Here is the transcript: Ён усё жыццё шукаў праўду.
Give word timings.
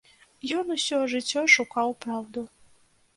Ён 0.61 0.71
усё 0.75 1.01
жыццё 1.13 1.43
шукаў 1.57 1.93
праўду. 2.07 2.47